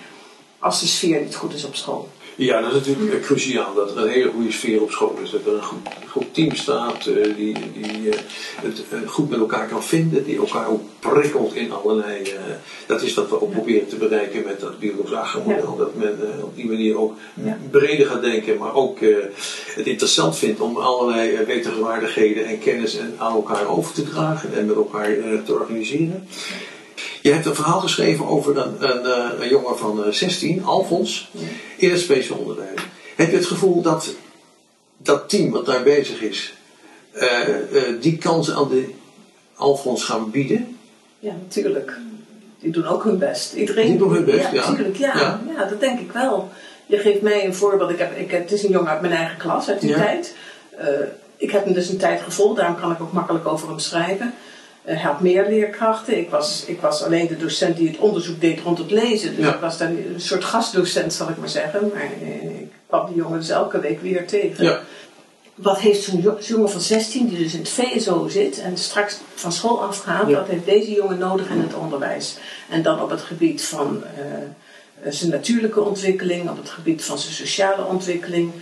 als 0.59 0.81
de 0.81 0.87
sfeer 0.87 1.21
niet 1.21 1.35
goed 1.35 1.55
is 1.55 1.65
op 1.65 1.75
school. 1.75 2.09
Ja, 2.37 2.61
dat 2.61 2.71
is 2.71 2.87
natuurlijk 2.87 3.23
cruciaal 3.23 3.75
dat 3.75 3.91
er 3.91 4.03
een 4.03 4.09
hele 4.09 4.31
goede 4.31 4.53
sfeer 4.53 4.83
op 4.83 4.91
school 4.91 5.19
is. 5.23 5.31
Dat 5.31 5.47
er 5.47 5.53
een 5.53 5.63
goed, 5.63 5.89
goed 6.09 6.35
team 6.35 6.55
staat 6.55 7.07
eh, 7.07 7.37
die, 7.37 7.57
die 7.81 8.11
eh, 8.11 8.19
het 8.63 8.83
eh, 8.91 9.09
goed 9.09 9.31
met 9.31 9.39
elkaar 9.39 9.69
kan 9.69 9.83
vinden, 9.83 10.25
die 10.25 10.39
elkaar 10.39 10.69
ook 10.69 10.81
prikkelt 10.99 11.55
in 11.55 11.73
allerlei. 11.73 12.33
dat 12.87 13.03
is 13.03 13.15
wat 13.15 13.29
we 13.29 13.43
ook 13.43 13.51
proberen 13.51 13.89
te 13.89 13.97
bereiken 13.97 14.43
met 14.47 14.61
dat 14.61 14.79
biologisch 14.79 15.43
model. 15.45 15.77
Dat 15.77 15.95
men 15.95 16.19
op 16.43 16.57
die 16.57 16.67
manier 16.67 16.99
ook 16.99 17.17
Ja. 17.35 17.59
breder 17.71 18.07
gaat 18.07 18.23
denken, 18.23 18.59
maar 18.59 18.75
ook 18.75 18.99
het 19.75 19.87
interessant 19.87 20.37
vindt 20.37 20.61
om 20.61 20.77
allerlei 20.77 21.45
wetenswaardigheden 21.47 22.47
en 22.47 22.59
kennis 22.59 22.99
en 22.99 23.15
aan 23.17 23.33
elkaar 23.33 23.69
over 23.69 23.95
te 23.95 24.03
dragen 24.03 24.55
en 24.55 24.67
met 24.67 24.77
elkaar 24.77 25.17
te 25.45 25.53
organiseren. 25.53 26.27
Je 27.23 27.33
hebt 27.33 27.47
een 27.47 27.55
verhaal 27.55 27.81
geschreven 27.81 28.27
over 28.27 28.57
een, 28.59 28.91
een, 28.91 29.05
eh, 29.07 29.41
een 29.43 29.49
jongen 29.49 29.79
van 29.79 30.05
eh, 30.05 30.13
16, 30.13 30.65
Alfons, 30.65 31.31
in 31.77 31.91
het 31.91 32.01
speciaal 32.01 32.39
onderwijs. 32.39 32.81
Heb 33.17 33.31
je 33.31 33.37
het 33.37 33.47
gevoel 33.47 33.83
dat 33.83 34.15
dat 34.97 35.29
team 35.29 35.51
wat 35.51 35.67
daar 35.67 35.83
bezig 35.83 36.21
is, 36.23 36.55
eh, 37.13 37.49
eh, 37.49 38.01
die 38.01 38.19
kansen 38.19 38.55
aan 38.55 38.69
de 38.69 38.89
Alfons 39.55 40.05
gaan 40.05 40.31
bieden? 40.31 40.79
Ja, 41.19 41.33
natuurlijk. 41.43 41.99
Die 42.61 42.73
doen 42.73 42.87
ook 42.87 43.05
hun 43.05 43.19
best. 43.19 43.53
Iedereen 43.53 43.87
Die 43.87 43.99
doen 43.99 44.13
hun 44.13 44.25
best, 44.25 44.51
ja. 44.53 44.71
Natuurlijk, 44.71 44.97
ja. 44.97 45.19
Ja. 45.19 45.41
ja. 45.57 45.65
dat 45.65 45.81
denk 45.81 46.01
ik 46.01 46.13
wel. 46.13 46.49
Je 46.87 46.99
geeft 46.99 47.23
mij 47.23 47.45
een 47.45 47.55
voorbeeld. 47.55 47.91
Ik 47.91 47.99
heb, 47.99 48.17
ik, 48.17 48.31
het 48.31 48.53
is 48.53 48.63
een 48.63 48.71
jongen 48.71 48.91
uit 48.91 49.01
mijn 49.01 49.13
eigen 49.13 49.37
klas 49.37 49.69
uit 49.69 49.81
die 49.81 49.91
Ja. 49.91 49.97
tijd. 49.97 50.35
Eh, 50.77 50.87
ik 51.37 51.51
heb 51.51 51.65
hem 51.65 51.73
dus 51.75 51.89
een 51.89 51.97
tijd 51.99 52.21
gevolgd, 52.21 52.57
daarom 52.57 52.77
kan 52.81 52.93
ik 52.93 53.01
ook 53.01 53.13
makkelijk 53.13 53.47
over 53.47 53.69
hem 53.69 53.79
schrijven. 53.79 54.35
Uh, 54.89 55.05
had 55.05 55.21
meer 55.21 55.49
leerkrachten. 55.49 56.19
Ik 56.19 56.31
was, 56.31 56.65
ik 56.67 56.81
was 56.81 57.03
alleen 57.03 57.27
de 57.27 57.37
docent 57.37 57.77
die 57.77 57.89
het 57.89 57.99
onderzoek 57.99 58.41
deed 58.41 58.61
rond 58.61 58.79
het 58.79 58.91
lezen. 58.91 59.37
Dus 59.37 59.47
ik 59.47 59.61
was 59.61 59.79
dan 59.79 59.89
een 59.89 60.21
soort 60.21 60.45
gastdocent, 60.45 61.13
zal 61.13 61.29
ik 61.29 61.37
maar 61.37 61.49
zeggen. 61.49 61.91
Maar 61.95 62.03
ik 62.03 62.73
kwam 62.87 63.07
die 63.07 63.17
jongen 63.17 63.39
dus 63.39 63.49
elke 63.49 63.81
week 63.81 64.01
weer 64.03 64.27
tegen. 64.27 64.65
Ja. 64.65 64.81
Wat 65.55 65.79
heeft 65.79 66.03
zo'n 66.03 66.37
jongen 66.41 66.71
van 66.71 66.81
16, 66.81 67.29
die 67.29 67.39
dus 67.39 67.55
in 67.55 67.61
het 67.61 67.69
VSO 67.69 68.29
zit 68.29 68.61
en 68.61 68.77
straks 68.77 69.19
van 69.35 69.53
school 69.53 69.83
afgaat, 69.83 70.33
wat 70.33 70.49
heeft 70.49 70.65
deze 70.65 70.91
jongen 70.93 71.19
nodig 71.19 71.51
in 71.51 71.61
het 71.61 71.75
onderwijs? 71.75 72.37
En 72.71 72.83
dan 72.83 73.03
op 73.03 73.11
het 73.11 73.21
gebied 73.21 73.63
van 73.63 74.03
uh, 74.19 75.13
zijn 75.13 75.31
natuurlijke 75.31 75.81
ontwikkeling, 75.81 76.51
op 76.51 76.57
het 76.57 76.69
gebied 76.71 77.05
van 77.05 77.19
zijn 77.19 77.35
sociale 77.35 77.85
ontwikkeling. 77.85 78.53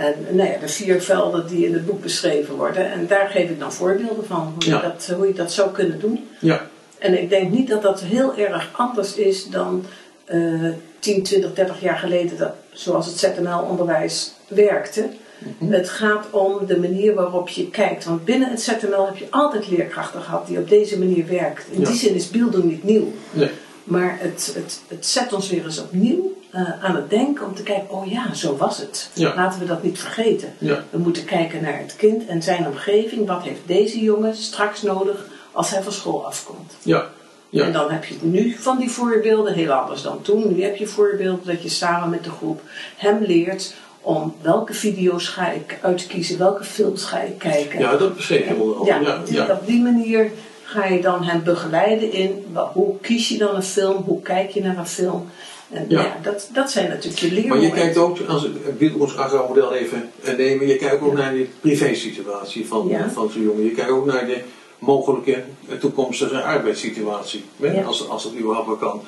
En 0.00 0.36
nou 0.36 0.48
ja, 0.48 0.58
de 0.58 0.68
vier 0.68 1.02
velden 1.02 1.46
die 1.46 1.66
in 1.66 1.72
het 1.72 1.86
boek 1.86 2.02
beschreven 2.02 2.54
worden. 2.54 2.92
En 2.92 3.06
daar 3.06 3.28
geef 3.28 3.50
ik 3.50 3.58
dan 3.58 3.72
voorbeelden 3.72 4.26
van, 4.26 4.54
hoe, 4.54 4.64
je, 4.64 4.80
dat, 4.82 5.12
hoe 5.16 5.26
je 5.26 5.34
dat 5.34 5.52
zou 5.52 5.70
kunnen 5.70 6.00
doen. 6.00 6.28
Ja. 6.38 6.66
En 6.98 7.22
ik 7.22 7.30
denk 7.30 7.50
niet 7.50 7.68
dat 7.68 7.82
dat 7.82 8.00
heel 8.00 8.36
erg 8.36 8.70
anders 8.72 9.14
is 9.14 9.46
dan 9.46 9.84
uh, 10.32 10.72
10, 10.98 11.22
20, 11.22 11.54
30 11.54 11.80
jaar 11.80 11.98
geleden, 11.98 12.38
dat, 12.38 12.52
zoals 12.72 13.06
het 13.06 13.18
ZML-onderwijs 13.18 14.32
werkte. 14.48 15.08
Mhm. 15.38 15.72
Het 15.72 15.88
gaat 15.88 16.26
om 16.30 16.66
de 16.66 16.78
manier 16.78 17.14
waarop 17.14 17.48
je 17.48 17.70
kijkt. 17.70 18.04
Want 18.04 18.24
binnen 18.24 18.50
het 18.50 18.62
ZML 18.62 19.06
heb 19.06 19.16
je 19.16 19.26
altijd 19.30 19.68
leerkrachten 19.68 20.22
gehad 20.22 20.46
die 20.46 20.58
op 20.58 20.68
deze 20.68 20.98
manier 20.98 21.26
werken. 21.26 21.64
In 21.70 21.84
die 21.84 21.96
zin 21.96 22.14
is 22.14 22.30
beelding 22.30 22.64
niet 22.64 22.84
nieuw. 22.84 23.12
Nee. 23.30 23.50
Maar 23.84 24.16
het, 24.20 24.52
het, 24.54 24.80
het 24.88 25.06
zet 25.06 25.32
ons 25.32 25.50
weer 25.50 25.64
eens 25.64 25.80
opnieuw 25.80 26.38
uh, 26.54 26.84
aan 26.84 26.94
het 26.94 27.10
denken 27.10 27.46
om 27.46 27.54
te 27.54 27.62
kijken, 27.62 27.90
oh 27.90 28.06
ja, 28.06 28.34
zo 28.34 28.56
was 28.56 28.78
het. 28.78 29.10
Laten 29.14 29.60
we 29.60 29.66
dat 29.66 29.82
niet 29.82 29.98
vergeten. 29.98 30.52
We 30.90 30.98
moeten 30.98 31.24
kijken 31.24 31.62
naar 31.62 31.78
het 31.78 31.96
kind 31.96 32.26
en 32.26 32.42
zijn 32.42 32.66
omgeving. 32.66 33.26
Wat 33.26 33.42
heeft 33.42 33.60
deze 33.66 34.00
jongen 34.00 34.36
straks 34.36 34.82
nodig 34.82 35.26
als 35.52 35.70
hij 35.70 35.82
van 35.82 35.92
school 35.92 36.26
afkomt? 36.26 36.72
Ja. 36.82 37.08
Ja. 37.48 37.64
En 37.64 37.72
dan 37.72 37.90
heb 37.90 38.04
je 38.04 38.16
nu 38.20 38.56
van 38.58 38.78
die 38.78 38.90
voorbeelden, 38.90 39.54
heel 39.54 39.72
anders 39.72 40.02
dan 40.02 40.22
toen. 40.22 40.54
Nu 40.54 40.62
heb 40.62 40.76
je 40.76 40.86
voorbeelden 40.86 41.46
dat 41.46 41.62
je 41.62 41.68
samen 41.68 42.10
met 42.10 42.24
de 42.24 42.30
groep 42.30 42.60
hem 42.96 43.22
leert 43.22 43.74
om 44.00 44.34
welke 44.42 44.74
video's 44.74 45.28
ga 45.28 45.50
ik 45.50 45.78
uitkiezen, 45.82 46.38
welke 46.38 46.64
films 46.64 47.04
ga 47.04 47.20
ik 47.20 47.38
kijken. 47.38 47.78
Ja, 47.78 47.96
dat 47.96 48.16
beschreef 48.16 48.48
je 48.48 48.56
wel. 48.56 48.86
Ja, 48.86 49.00
ja, 49.00 49.22
ja, 49.26 49.52
op 49.52 49.66
die 49.66 49.82
manier 49.82 50.30
ga 50.64 50.84
je 50.84 51.00
dan 51.00 51.24
hem 51.24 51.42
begeleiden 51.42 52.12
in 52.12 52.44
hoe 52.72 52.98
kies 53.00 53.28
je 53.28 53.38
dan 53.38 53.54
een 53.54 53.62
film, 53.62 54.02
hoe 54.02 54.22
kijk 54.22 54.50
je 54.50 54.62
naar 54.62 54.78
een 54.78 54.86
film. 54.86 55.30
En 55.70 55.84
ja. 55.88 56.18
dat, 56.22 56.48
dat 56.52 56.70
zijn 56.70 56.88
natuurlijk 56.88 57.20
je 57.20 57.32
leermomenten. 57.32 57.68
Maar 57.68 57.78
je 57.78 57.82
kijkt 57.82 57.96
ook, 57.96 58.18
als 58.28 58.44
ik 58.78 59.00
ons 59.00 59.14
model 59.48 59.74
even 59.74 60.10
nemen, 60.36 60.66
je 60.66 60.76
kijkt 60.76 61.02
ook 61.02 61.12
naar 61.12 61.32
de 61.32 61.46
privésituatie 61.60 62.66
van, 62.66 62.90
van 63.12 63.30
zo'n 63.30 63.42
jongen. 63.42 63.64
Je 63.64 63.70
kijkt 63.70 63.90
ook 63.90 64.06
naar 64.06 64.26
de 64.26 64.42
mogelijke 64.78 65.42
toekomstige 65.80 66.42
arbeidssituatie. 66.42 67.44
Als, 67.86 68.08
als 68.08 68.22
dat 68.22 68.32
überhaupt 68.38 68.66
wel 68.66 68.76
kan. 68.76 69.02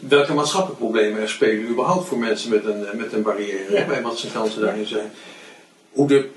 Welke 0.00 0.34
maatschappelijke 0.34 0.84
problemen 0.84 1.20
er 1.20 1.28
spelen 1.28 1.68
überhaupt 1.68 2.08
voor 2.08 2.18
mensen 2.18 2.50
met 2.50 2.64
een, 2.64 2.86
met 2.94 3.12
een 3.12 3.22
barrière. 3.22 3.84
Bij 3.84 4.02
wat 4.02 4.18
zijn 4.18 4.32
kansen 4.32 4.60
daarin 4.60 4.86
zijn. 4.86 5.10
Hoe 5.90 6.08
de 6.08 6.28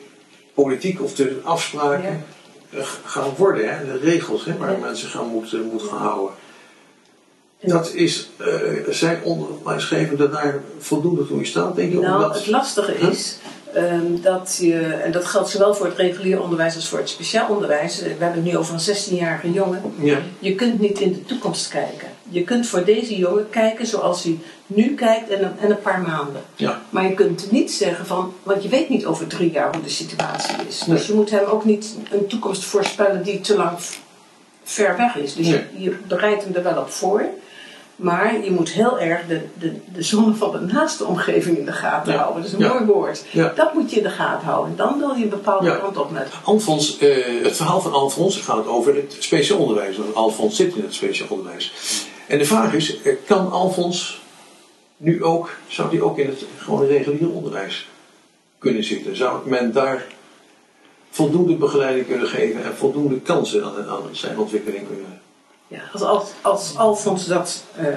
politiek 0.54 1.02
of 1.02 1.16
de 1.16 1.40
afspraken 1.44 2.26
gaan 3.06 3.34
worden. 3.38 3.78
Hè? 3.78 3.86
De 3.86 3.98
regels 3.98 4.46
hè, 4.46 4.58
waar 4.58 4.80
mensen 4.80 5.10
gaan 5.10 5.28
moeten, 5.28 5.64
moeten 5.64 5.88
gaan 5.88 6.02
houden. 6.02 6.36
Dat 7.64 7.94
is, 7.94 8.30
uh, 8.42 8.48
zijn 8.90 9.24
onderwijsgevenden 9.24 10.32
daar 10.32 10.62
voldoende 10.80 11.28
toe 11.28 11.40
in 11.40 11.46
staat, 11.46 11.76
denk 11.76 11.92
je? 11.92 12.00
Nou, 12.00 12.34
het 12.34 12.48
lastige 12.48 12.94
is 12.94 13.38
um, 13.76 14.22
dat 14.22 14.58
je, 14.62 14.80
en 14.80 15.12
dat 15.12 15.26
geldt 15.26 15.50
zowel 15.50 15.76
voor 15.76 15.86
het 15.86 15.98
regulier 15.98 16.42
onderwijs 16.42 16.76
als 16.76 16.90
voor 16.90 17.00
het 17.00 17.10
speciaal 17.10 17.50
onderwijs. 17.50 18.02
We 18.02 18.08
hebben 18.08 18.34
het 18.34 18.44
nu 18.44 18.58
over 18.58 18.74
een 18.74 18.96
16-jarige 18.96 19.52
jongen. 19.52 19.82
Ja. 19.96 20.20
Je 20.40 20.56
kunt 20.56 20.80
niet 20.80 21.00
in 21.00 21.14
de 21.14 21.26
toekomst 21.26 21.68
kijken. 21.68 22.08
Je 22.30 22.44
kunt 22.44 22.68
voor 22.68 22.84
deze 22.84 23.18
jongen 23.18 23.50
kijken 23.50 23.88
zoals 23.88 24.24
hij 24.24 24.40
nu 24.66 24.96
kijkt 24.96 25.30
en 25.30 25.44
een, 25.44 25.60
en 25.60 25.72
een 25.72 25.82
paar 25.82 26.02
maanden. 26.02 26.42
Ja. 26.56 26.82
Maar 26.90 27.08
je 27.08 27.14
kunt 27.14 27.52
niet 27.52 27.72
zeggen 27.72 28.06
van, 28.06 28.34
want 28.44 28.64
je 28.64 28.70
weet 28.70 28.90
niet 28.90 29.06
over 29.06 29.28
drie 29.28 29.52
jaar 29.52 29.74
hoe 29.74 29.84
de 29.84 29.90
situatie 29.90 30.56
is. 30.68 30.80
Dus 30.80 31.08
je 31.08 31.14
moet 31.14 31.30
hem 31.30 31.46
ook 31.46 31.66
niet 31.66 31.96
een 32.12 32.28
toekomst 32.28 32.64
voorspellen 32.64 33.24
die 33.24 33.42
te 33.42 33.56
lang 33.56 33.78
ver 34.64 34.98
weg 34.98 35.16
is. 35.16 35.36
Dus 35.36 35.48
je, 35.48 35.64
je 35.78 35.96
bereidt 36.08 36.44
hem 36.44 36.56
er 36.56 36.64
wel 36.64 36.78
op 36.78 36.90
voor. 36.90 37.26
Maar 37.96 38.44
je 38.44 38.52
moet 38.52 38.70
heel 38.70 39.00
erg 39.00 39.28
de, 39.28 39.42
de, 39.60 39.74
de 39.94 40.02
zonne 40.02 40.34
van 40.34 40.52
de 40.52 40.74
naaste 40.74 41.06
omgeving 41.06 41.58
in 41.58 41.66
de 41.66 41.72
gaten 41.72 42.14
houden. 42.14 42.42
Dat 42.42 42.52
is 42.52 42.58
een 42.58 42.72
mooi 42.72 42.86
woord. 42.86 43.26
Dat 43.56 43.74
moet 43.74 43.92
je 43.92 43.98
in 43.98 44.04
de 44.04 44.10
gaten 44.10 44.48
houden. 44.48 44.76
Dan 44.76 45.00
wil 45.00 45.14
je 45.14 45.24
een 45.24 45.30
bepaalde 45.30 45.80
kant 45.80 45.98
op 45.98 46.12
met. 46.12 46.28
Alfons, 46.44 47.02
uh, 47.02 47.44
het 47.44 47.56
verhaal 47.56 47.82
van 47.82 47.94
Alfons 47.94 48.38
gaat 48.38 48.68
over 48.68 48.96
het 48.96 49.16
speciaal 49.20 49.58
onderwijs. 49.58 49.98
Want 49.98 50.16
Alfons 50.16 50.56
zit 50.56 50.76
in 50.76 50.84
het 50.84 50.94
speciaal 50.94 51.28
onderwijs. 51.30 51.74
En 52.28 52.38
de 52.38 52.46
vraag 52.46 52.74
is, 52.74 53.02
eh, 53.02 53.16
kan 53.26 53.52
Alfons 53.52 54.22
nu 54.98 55.24
ook, 55.24 55.50
zou 55.68 55.90
hij 55.90 56.02
ook 56.02 56.18
in 56.18 56.28
het 56.28 56.46
gewone 56.58 56.88
reguliere 56.88 57.30
onderwijs 57.30 57.90
kunnen 58.58 58.84
zitten? 58.84 59.16
Zou 59.16 59.50
men 59.50 59.74
daar 59.74 60.06
voldoende 61.10 61.56
begeleiding 61.56 62.08
kunnen 62.08 62.28
geven 62.28 62.64
en 62.64 62.76
voldoende 62.76 63.20
kansen 63.20 63.64
aan, 63.64 63.88
aan 63.90 64.02
zijn 64.12 64.38
ontwikkeling 64.38 64.88
kunnen 64.88 65.22
ja, 65.74 65.82
als, 65.94 66.02
als, 66.02 66.30
als 66.42 66.78
Alfons 66.78 67.26
dat, 67.26 67.64
uh, 67.80 67.88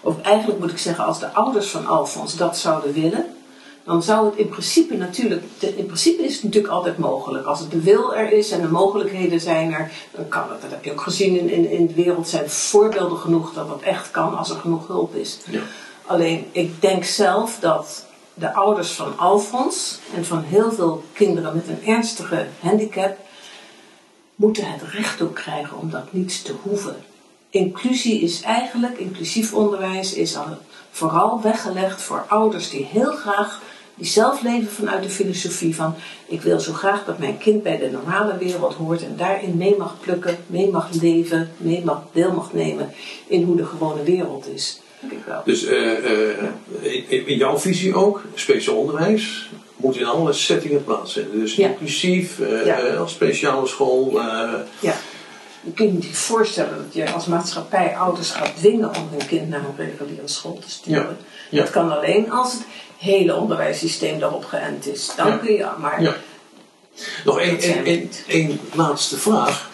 of 0.00 0.20
eigenlijk 0.20 0.60
moet 0.60 0.70
ik 0.70 0.78
zeggen, 0.78 1.04
als 1.04 1.18
de 1.18 1.32
ouders 1.32 1.66
van 1.66 1.86
Alfons 1.86 2.36
dat 2.36 2.58
zouden 2.58 2.92
willen, 2.92 3.24
dan 3.84 4.02
zou 4.02 4.26
het 4.26 4.36
in 4.36 4.48
principe 4.48 4.96
natuurlijk, 4.96 5.42
in 5.58 5.86
principe 5.86 6.22
is 6.22 6.34
het 6.34 6.42
natuurlijk 6.42 6.72
altijd 6.72 6.98
mogelijk. 6.98 7.46
Als 7.46 7.60
het 7.60 7.70
de 7.70 7.80
wil 7.80 8.14
er 8.14 8.32
is 8.32 8.50
en 8.50 8.60
de 8.60 8.68
mogelijkheden 8.68 9.40
zijn 9.40 9.72
er, 9.72 9.90
dan 10.10 10.28
kan 10.28 10.50
het. 10.50 10.62
Dat 10.62 10.70
heb 10.70 10.84
je 10.84 10.92
ook 10.92 11.00
gezien 11.00 11.38
in, 11.38 11.50
in, 11.50 11.70
in 11.70 11.86
de 11.86 11.94
wereld, 11.94 12.28
zijn 12.28 12.50
voorbeelden 12.50 13.18
genoeg 13.18 13.52
dat 13.52 13.68
dat 13.68 13.80
echt 13.80 14.10
kan 14.10 14.38
als 14.38 14.50
er 14.50 14.56
genoeg 14.56 14.86
hulp 14.86 15.14
is. 15.14 15.38
Ja. 15.50 15.60
Alleen, 16.06 16.46
ik 16.52 16.80
denk 16.80 17.04
zelf 17.04 17.58
dat 17.60 18.04
de 18.34 18.54
ouders 18.54 18.92
van 18.92 19.18
Alfons 19.18 19.98
en 20.14 20.24
van 20.24 20.42
heel 20.42 20.72
veel 20.72 21.02
kinderen 21.12 21.54
met 21.54 21.68
een 21.68 21.86
ernstige 21.86 22.46
handicap 22.60 23.16
moeten 24.34 24.72
het 24.72 24.82
recht 24.82 25.22
ook 25.22 25.34
krijgen 25.34 25.78
om 25.78 25.90
dat 25.90 26.12
niet 26.12 26.44
te 26.44 26.54
hoeven. 26.62 26.96
Inclusie 27.50 28.20
is 28.20 28.42
eigenlijk, 28.42 28.98
inclusief 28.98 29.52
onderwijs 29.52 30.14
is 30.14 30.36
al 30.36 30.58
vooral 30.90 31.40
weggelegd 31.42 32.02
voor 32.02 32.24
ouders 32.28 32.70
die 32.70 32.88
heel 32.90 33.12
graag, 33.12 33.60
die 33.94 34.06
zelf 34.06 34.42
leven 34.42 34.68
vanuit 34.68 35.02
de 35.02 35.08
filosofie 35.08 35.74
van 35.74 35.94
ik 36.26 36.42
wil 36.42 36.60
zo 36.60 36.72
graag 36.72 37.04
dat 37.04 37.18
mijn 37.18 37.38
kind 37.38 37.62
bij 37.62 37.78
de 37.78 37.90
normale 37.90 38.38
wereld 38.38 38.74
hoort 38.74 39.02
en 39.02 39.16
daarin 39.16 39.56
mee 39.56 39.76
mag 39.78 40.00
plukken, 40.00 40.38
mee 40.46 40.70
mag 40.70 40.88
leven, 41.00 41.50
mee 41.56 41.84
mag, 41.84 42.02
deel 42.12 42.32
mag 42.32 42.52
nemen 42.52 42.92
in 43.26 43.42
hoe 43.42 43.56
de 43.56 43.66
gewone 43.66 44.02
wereld 44.02 44.48
is. 44.54 44.80
Dus 45.44 45.64
uh, 45.64 45.92
in, 47.08 47.26
in, 47.26 47.36
jouw 47.36 47.58
visie 47.58 47.94
ook, 47.94 48.22
speciaal 48.34 48.76
onderwijs, 48.76 49.50
moet 49.76 49.96
in 49.96 50.06
alle 50.06 50.32
settingen 50.32 50.84
plaatsvinden. 50.84 51.40
Dus 51.40 51.54
inclusief, 51.54 52.38
uh, 52.38 53.00
als 53.00 53.12
speciale 53.12 53.66
school. 53.66 54.20
ja 54.80 54.94
je 55.66 55.72
kunt 55.72 56.04
je 56.04 56.14
voorstellen 56.14 56.76
dat 56.76 56.94
je 56.94 57.12
als 57.12 57.26
maatschappij 57.26 57.96
ouders 57.96 58.30
gaat 58.30 58.56
dwingen 58.56 58.88
om 58.88 59.08
hun 59.10 59.26
kind 59.26 59.48
naar 59.48 59.60
een 59.64 59.76
reguliere 59.76 60.28
school 60.28 60.58
te 60.58 60.70
sturen. 60.70 61.16
Dat 61.50 61.70
kan 61.70 61.96
alleen 61.96 62.30
als 62.30 62.52
het 62.52 62.62
hele 62.98 63.36
onderwijssysteem 63.36 64.18
daarop 64.18 64.44
geënt 64.44 64.86
is. 64.86 65.12
Dan 65.16 65.40
kun 65.40 65.52
je, 65.52 65.66
maar. 65.78 66.02
Ja. 66.02 66.16
Nog 67.24 67.40
één 68.26 68.60
laatste 68.74 69.16
vraag. 69.16 69.70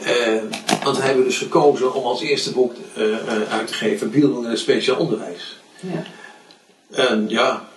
Uh, 0.00 0.42
want 0.84 0.96
we 0.96 1.02
hebben 1.02 1.24
dus 1.24 1.38
gekozen 1.38 1.94
om 1.94 2.04
als 2.04 2.22
eerste 2.22 2.52
boek 2.52 2.72
uh, 2.96 3.06
uh, 3.06 3.16
uit 3.50 3.66
te 3.66 3.74
geven 3.74 4.12
in 4.12 4.44
het 4.44 4.58
speciaal 4.58 4.96
onderwijs. 4.96 5.60
Ja. 5.80 6.02
En 6.90 7.28
ja, 7.28 7.68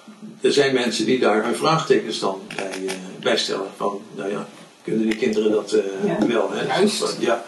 er 0.41 0.53
zijn 0.53 0.73
mensen 0.73 1.05
die 1.05 1.19
daar 1.19 1.43
hun 1.43 1.55
vraagtekens 1.55 2.19
dan 2.19 2.41
bij, 2.55 2.89
bij 3.19 3.37
stellen. 3.37 3.67
Van, 3.77 4.01
nou 4.15 4.31
ja, 4.31 4.47
kunnen 4.87 5.09
die 5.09 5.17
kinderen 5.17 5.51
dat 5.51 5.73
uh, 5.73 6.27
wel. 6.27 6.51
Hè? 6.51 6.65
Juist. 6.65 7.17
Ja. 7.19 7.43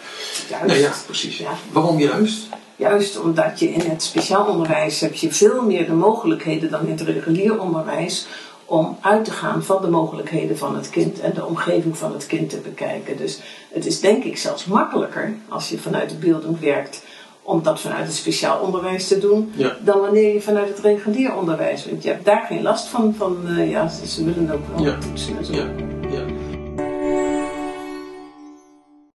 Juist. 0.48 0.66
Nou 0.66 0.78
ja, 0.78 0.92
precies. 1.06 1.38
Ja. 1.38 1.50
Waarom 1.72 1.98
juist? 1.98 2.48
Juist 2.76 3.20
omdat 3.20 3.58
je 3.58 3.68
in 3.68 3.90
het 3.90 4.02
speciaal 4.02 4.46
onderwijs 4.46 5.00
heb 5.00 5.14
je 5.14 5.32
veel 5.32 5.62
meer 5.62 5.86
de 5.86 5.92
mogelijkheden 5.92 6.70
dan 6.70 6.86
in 6.86 6.90
het 6.90 7.00
regulier 7.00 7.60
onderwijs 7.60 8.26
om 8.64 8.98
uit 9.00 9.24
te 9.24 9.30
gaan 9.30 9.64
van 9.64 9.82
de 9.82 9.88
mogelijkheden 9.88 10.58
van 10.58 10.76
het 10.76 10.90
kind 10.90 11.20
en 11.20 11.32
de 11.34 11.44
omgeving 11.44 11.96
van 11.96 12.12
het 12.12 12.26
kind 12.26 12.50
te 12.50 12.58
bekijken. 12.58 13.16
Dus 13.16 13.40
het 13.72 13.86
is 13.86 14.00
denk 14.00 14.24
ik 14.24 14.38
zelfs 14.38 14.64
makkelijker 14.64 15.34
als 15.48 15.68
je 15.68 15.78
vanuit 15.78 16.10
de 16.10 16.16
beelding 16.16 16.60
werkt 16.60 17.02
om 17.42 17.62
dat 17.62 17.80
vanuit 17.80 18.06
het 18.06 18.14
speciaal 18.14 18.60
onderwijs 18.60 19.08
te 19.08 19.18
doen, 19.18 19.52
dan 19.84 20.00
wanneer 20.00 20.34
je 20.34 20.40
vanuit 20.40 20.68
het 20.68 20.78
regulier 20.78 21.36
onderwijs. 21.36 21.86
Want 21.86 22.02
je 22.02 22.08
hebt 22.08 22.24
daar 22.24 22.44
geen 22.48 22.62
last 22.62 22.88
van, 22.88 23.14
van 23.16 23.36
uh, 23.46 23.70
ja, 23.70 23.88
ze 23.88 24.24
willen 24.24 24.50
ook 24.50 24.66
wel 24.74 24.84
ja. 24.84 24.98
toetsen 24.98 25.38
en 25.38 25.44
zo. 25.44 25.52
Ja. 25.52 25.68
Ja. 26.10 26.49